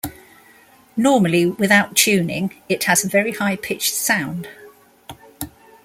Normally, 0.97 1.45
without 1.45 1.95
tuning, 1.95 2.55
it 2.67 2.85
has 2.85 3.05
a 3.05 3.07
very 3.07 3.33
high 3.33 3.55
pitched 3.55 3.93
sound. 3.93 4.47